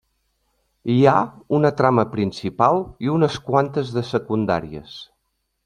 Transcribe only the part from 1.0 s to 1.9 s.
ha una